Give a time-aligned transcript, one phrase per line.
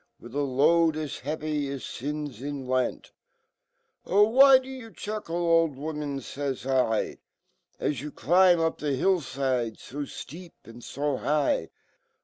[0.19, 3.11] With a load as heavy as fins in lent.
[4.07, 7.19] 'Ohlwhy do you chuckle^old woman^faysl,
[7.79, 11.69] As you climb up the hill fide fo fteep and fo high?